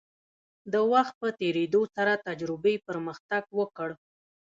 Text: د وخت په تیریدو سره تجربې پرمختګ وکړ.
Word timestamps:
د 0.73 0.75
وخت 0.91 1.13
په 1.21 1.27
تیریدو 1.39 1.81
سره 1.95 2.21
تجربې 2.27 2.75
پرمختګ 2.87 3.43
وکړ. 3.59 3.89